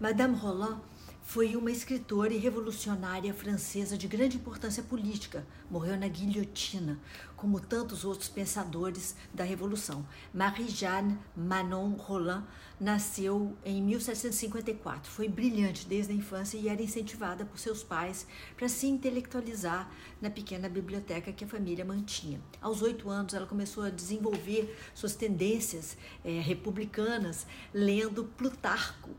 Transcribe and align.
Madame 0.00 0.36
Roland 0.42 0.76
foi 1.26 1.56
uma 1.56 1.72
escritora 1.72 2.32
e 2.32 2.38
revolucionária 2.38 3.34
francesa 3.34 3.98
de 3.98 4.06
grande 4.06 4.36
importância 4.36 4.80
política. 4.80 5.44
Morreu 5.68 5.96
na 5.96 6.06
guilhotina, 6.06 7.00
como 7.36 7.58
tantos 7.58 8.04
outros 8.04 8.28
pensadores 8.28 9.16
da 9.34 9.42
Revolução. 9.42 10.06
Marie-Jeanne 10.32 11.18
Manon 11.36 11.94
Roland 11.94 12.44
nasceu 12.78 13.56
em 13.64 13.82
1754. 13.82 15.10
Foi 15.10 15.28
brilhante 15.28 15.84
desde 15.86 16.12
a 16.12 16.16
infância 16.16 16.58
e 16.58 16.68
era 16.68 16.80
incentivada 16.80 17.44
por 17.44 17.58
seus 17.58 17.82
pais 17.82 18.24
para 18.56 18.68
se 18.68 18.86
intelectualizar 18.86 19.90
na 20.20 20.30
pequena 20.30 20.68
biblioteca 20.68 21.32
que 21.32 21.44
a 21.44 21.48
família 21.48 21.84
mantinha. 21.84 22.40
Aos 22.60 22.82
oito 22.82 23.10
anos, 23.10 23.34
ela 23.34 23.46
começou 23.46 23.82
a 23.82 23.90
desenvolver 23.90 24.78
suas 24.94 25.16
tendências 25.16 25.96
é, 26.24 26.40
republicanas 26.40 27.46
lendo 27.74 28.24
Plutarco. 28.24 29.10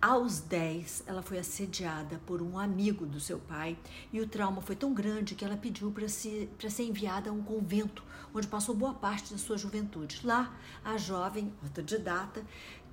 Aos 0.00 0.40
dez, 0.40 1.02
ela 1.06 1.20
foi 1.20 1.38
assediada 1.50 2.20
por 2.24 2.40
um 2.40 2.56
amigo 2.56 3.04
do 3.04 3.18
seu 3.18 3.40
pai 3.40 3.76
e 4.12 4.20
o 4.20 4.28
trauma 4.28 4.62
foi 4.62 4.76
tão 4.76 4.94
grande 4.94 5.34
que 5.34 5.44
ela 5.44 5.56
pediu 5.56 5.90
para 5.90 6.08
se, 6.08 6.48
ser 6.68 6.84
enviada 6.84 7.28
a 7.28 7.32
um 7.32 7.42
convento, 7.42 8.04
onde 8.32 8.46
passou 8.46 8.72
boa 8.72 8.94
parte 8.94 9.32
da 9.32 9.38
sua 9.38 9.58
juventude. 9.58 10.20
Lá, 10.22 10.56
a 10.84 10.96
jovem 10.96 11.52
autodidata 11.60 12.44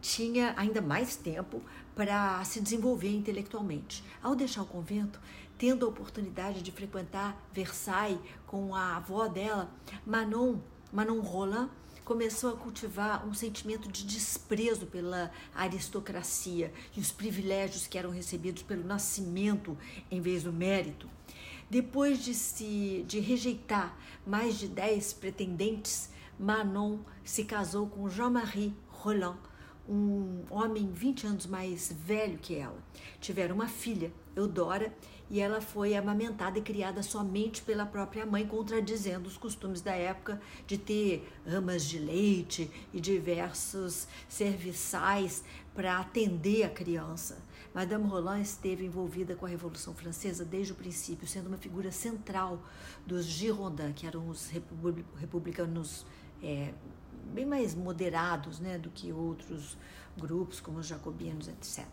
tinha 0.01 0.55
ainda 0.57 0.81
mais 0.81 1.15
tempo 1.15 1.61
para 1.95 2.43
se 2.43 2.59
desenvolver 2.59 3.15
intelectualmente. 3.15 4.03
Ao 4.23 4.35
deixar 4.35 4.63
o 4.63 4.65
convento, 4.65 5.19
tendo 5.57 5.85
a 5.85 5.89
oportunidade 5.89 6.63
de 6.63 6.71
frequentar 6.71 7.39
Versailles 7.53 8.19
com 8.47 8.73
a 8.73 8.97
avó 8.97 9.27
dela, 9.27 9.69
Manon, 10.05 10.57
Manon 10.91 11.19
Roland, 11.19 11.69
começou 12.07 12.53
a 12.53 12.55
cultivar 12.55 13.27
um 13.27 13.33
sentimento 13.33 13.91
de 13.91 14.05
desprezo 14.05 14.85
pela 14.85 15.29
aristocracia 15.53 16.71
e 16.95 17.01
os 17.01 17.11
privilégios 17.11 17.85
que 17.85 17.97
eram 17.97 18.11
recebidos 18.11 18.63
pelo 18.63 18.85
nascimento 18.85 19.77
em 20.09 20.21
vez 20.21 20.43
do 20.43 20.53
mérito. 20.53 21.09
Depois 21.69 22.23
de 22.23 22.33
se 22.33 23.03
de 23.05 23.19
rejeitar 23.19 23.93
mais 24.25 24.57
de 24.57 24.69
dez 24.69 25.11
pretendentes, 25.11 26.09
Manon 26.39 26.99
se 27.25 27.43
casou 27.43 27.87
com 27.87 28.09
Jean-Marie 28.09 28.73
Roland, 28.87 29.37
um 29.87 30.43
homem 30.49 30.91
20 30.91 31.27
anos 31.27 31.45
mais 31.45 31.91
velho 31.91 32.37
que 32.37 32.55
ela. 32.55 32.77
Tiveram 33.19 33.55
uma 33.55 33.67
filha, 33.67 34.11
Eudora, 34.35 34.93
e 35.29 35.39
ela 35.39 35.59
foi 35.59 35.95
amamentada 35.95 36.57
e 36.57 36.61
criada 36.61 37.03
somente 37.03 37.61
pela 37.61 37.85
própria 37.85 38.25
mãe, 38.25 38.47
contradizendo 38.47 39.27
os 39.27 39.37
costumes 39.37 39.81
da 39.81 39.93
época 39.93 40.41
de 40.65 40.77
ter 40.77 41.27
amas 41.45 41.83
de 41.83 41.99
leite 41.99 42.69
e 42.93 42.99
diversos 42.99 44.07
serviçais 44.27 45.43
para 45.73 45.99
atender 45.99 46.63
a 46.63 46.69
criança. 46.69 47.37
Madame 47.73 48.07
Roland 48.07 48.41
esteve 48.41 48.85
envolvida 48.85 49.35
com 49.35 49.45
a 49.45 49.49
Revolução 49.49 49.93
Francesa 49.93 50.43
desde 50.43 50.71
o 50.71 50.75
princípio, 50.75 51.27
sendo 51.27 51.47
uma 51.47 51.57
figura 51.57 51.91
central 51.91 52.63
dos 53.05 53.25
Girondins, 53.25 53.93
que 53.95 54.07
eram 54.07 54.27
os 54.29 54.49
republicanos 55.19 56.05
é, 56.41 56.73
bem 57.27 57.45
mais 57.45 57.75
moderados 57.75 58.59
né, 58.59 58.77
do 58.77 58.89
que 58.89 59.11
outros 59.11 59.77
grupos, 60.17 60.59
como 60.59 60.79
os 60.79 60.87
jacobinos, 60.87 61.47
etc. 61.47 61.85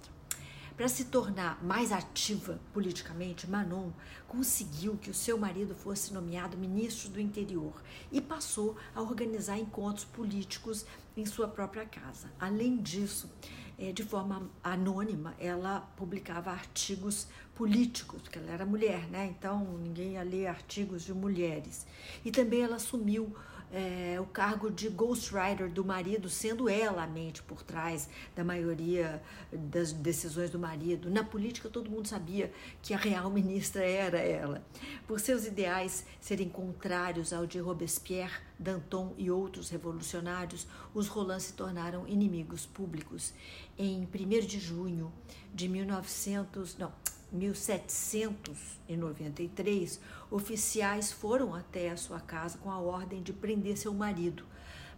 Para 0.76 0.88
se 0.88 1.04
tornar 1.04 1.62
mais 1.62 1.92
ativa 1.92 2.58
politicamente, 2.72 3.48
Manon 3.48 3.90
conseguiu 4.26 4.96
que 4.96 5.08
o 5.08 5.14
seu 5.14 5.38
marido 5.38 5.72
fosse 5.72 6.12
nomeado 6.12 6.56
ministro 6.56 7.10
do 7.10 7.20
interior 7.20 7.80
e 8.10 8.20
passou 8.20 8.76
a 8.92 9.00
organizar 9.00 9.56
encontros 9.56 10.04
políticos 10.04 10.84
em 11.16 11.24
sua 11.24 11.46
própria 11.46 11.86
casa. 11.86 12.28
Além 12.40 12.76
disso, 12.76 13.30
é, 13.78 13.92
de 13.92 14.02
forma 14.02 14.50
anônima, 14.64 15.36
ela 15.38 15.80
publicava 15.96 16.50
artigos 16.50 17.28
políticos, 17.54 18.22
porque 18.22 18.40
ela 18.40 18.50
era 18.50 18.66
mulher, 18.66 19.08
né? 19.08 19.32
Então 19.38 19.78
ninguém 19.78 20.14
ia 20.14 20.24
ler 20.24 20.48
artigos 20.48 21.02
de 21.02 21.14
mulheres. 21.14 21.86
E 22.24 22.32
também 22.32 22.62
ela 22.62 22.76
assumiu 22.76 23.32
é, 23.74 24.20
o 24.20 24.24
cargo 24.24 24.70
de 24.70 24.88
ghostwriter 24.88 25.68
do 25.68 25.84
marido, 25.84 26.28
sendo 26.28 26.68
ela 26.68 27.02
a 27.02 27.06
mente 27.08 27.42
por 27.42 27.64
trás 27.64 28.08
da 28.36 28.44
maioria 28.44 29.20
das 29.52 29.92
decisões 29.92 30.48
do 30.48 30.60
marido. 30.60 31.10
Na 31.10 31.24
política, 31.24 31.68
todo 31.68 31.90
mundo 31.90 32.06
sabia 32.06 32.52
que 32.80 32.94
a 32.94 32.96
real 32.96 33.28
ministra 33.30 33.84
era 33.84 34.18
ela. 34.18 34.64
Por 35.08 35.18
seus 35.18 35.44
ideais 35.44 36.06
serem 36.20 36.48
contrários 36.48 37.32
ao 37.32 37.46
de 37.46 37.58
Robespierre, 37.58 38.40
Danton 38.56 39.12
e 39.18 39.28
outros 39.28 39.70
revolucionários, 39.70 40.68
os 40.94 41.08
Roland 41.08 41.40
se 41.40 41.54
tornaram 41.54 42.06
inimigos 42.06 42.64
públicos. 42.64 43.34
Em 43.76 44.04
1 44.04 44.46
de 44.46 44.60
junho 44.60 45.12
de 45.52 45.68
1900, 45.68 46.78
não, 46.78 46.92
1793, 47.34 50.00
oficiais 50.30 51.12
foram 51.12 51.54
até 51.54 51.90
a 51.90 51.96
sua 51.96 52.20
casa 52.20 52.58
com 52.58 52.70
a 52.70 52.78
ordem 52.78 53.22
de 53.22 53.32
prender 53.32 53.76
seu 53.76 53.92
marido. 53.92 54.44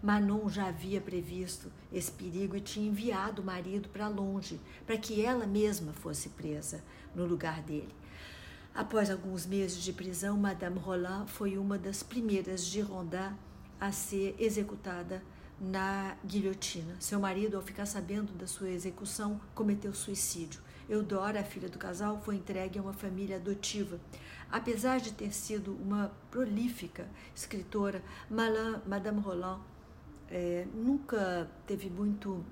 Manon 0.03 0.49
já 0.49 0.69
havia 0.69 1.01
previsto 1.01 1.73
esse 1.93 2.13
perigo 2.13 2.57
e 2.57 2.61
tinha 2.61 2.89
enviado 2.89 3.41
o 3.41 3.45
marido 3.45 3.89
para 3.89 4.09
longe, 4.09 4.61
para 4.87 4.99
que 4.99 5.25
ela 5.25 5.47
mesma 5.47 5.93
fosse 5.93 6.29
presa 6.29 6.83
no 7.15 7.25
lugar 7.25 7.63
dele. 7.63 7.95
Após 8.75 9.11
alguns 9.11 9.47
meses 9.47 9.83
de 9.83 9.93
prisão, 9.93 10.37
Madame 10.37 10.79
Roland 10.79 11.27
foi 11.27 11.57
uma 11.57 11.79
das 11.79 12.03
primeiras 12.03 12.67
Girondins 12.67 13.33
a 13.81 13.91
ser 13.91 14.37
executada 14.39 15.23
na 15.61 16.17
guilhotina. 16.25 16.97
Seu 17.01 17.19
marido, 17.19 17.57
ao 17.57 17.63
ficar 17.63 17.87
sabendo 17.87 18.33
da 18.33 18.47
sua 18.47 18.71
execução, 18.71 19.41
cometeu 19.55 19.93
suicídio. 19.95 20.61
Eudora, 20.89 21.41
a 21.41 21.45
filha 21.45 21.69
do 21.69 21.79
casal, 21.79 22.21
foi 22.25 22.37
entregue 22.37 22.79
a 22.79 22.83
uma 22.83 22.93
família 22.93 23.37
adotiva. 23.37 23.99
Apesar 24.51 25.01
de 25.01 25.13
ter 25.13 25.33
sido 25.33 25.75
uma 25.75 26.13
prolífica 26.31 27.09
escritora, 27.35 28.03
Madame 28.31 29.21
Roland 29.21 29.61
é, 30.31 30.67
nunca 30.75 31.51
teve 31.67 31.91
muito 31.91 32.45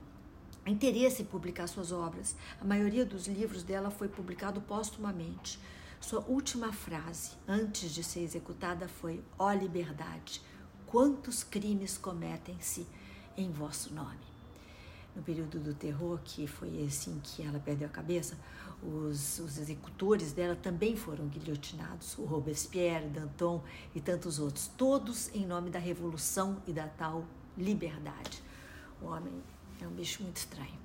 interesse 0.67 1.23
em 1.23 1.27
publicar 1.27 1.67
suas 1.67 1.93
obras. 1.93 2.35
A 2.61 2.65
maioria 2.65 3.05
dos 3.05 3.27
livros 3.27 3.63
dela 3.63 3.91
foi 3.91 4.09
publicado 4.09 4.61
póstumamente. 4.61 5.61
Sua 6.01 6.21
última 6.27 6.73
frase, 6.73 7.33
antes 7.47 7.91
de 7.91 8.03
ser 8.03 8.21
executada, 8.21 8.89
foi: 8.89 9.23
Ó 9.39 9.49
oh, 9.49 9.53
liberdade, 9.53 10.43
quantos 10.95 11.43
crimes 11.43 11.99
cometem-se 11.99 12.87
em 13.37 13.51
vosso 13.51 13.93
nome 13.93 14.23
no 15.17 15.25
período 15.25 15.59
do 15.59 15.75
terror, 15.75 16.21
que 16.23 16.47
foi 16.47 16.85
assim 16.85 17.21
que 17.21 17.43
ela 17.43 17.59
perdeu 17.59 17.89
a 17.89 17.91
cabeça, 17.91 18.39
os, 18.81 19.41
os 19.41 19.59
executores 19.59 20.33
dela 20.33 20.55
também 20.55 20.95
foram 20.95 21.27
guilhotinados, 21.27 22.17
o 22.17 22.25
Robespierre, 22.25 23.09
Danton 23.09 23.61
e 23.93 24.01
tantos 24.01 24.39
outros, 24.39 24.71
todos 24.77 25.35
em 25.35 25.45
nome 25.45 25.69
da 25.69 25.81
revolução 25.81 26.63
e 26.65 26.73
da 26.73 26.87
tal 26.87 27.25
liberdade. 27.59 28.41
O 29.03 29.07
homem 29.07 29.35
é 29.81 29.89
um 29.89 29.93
bicho 29.93 30.23
muito 30.23 30.37
estranho. 30.37 30.84